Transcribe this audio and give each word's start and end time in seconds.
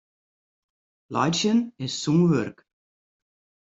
Laitsjen 1.13 1.59
is 1.85 1.93
sûn 2.01 2.19
wurk. 2.29 2.57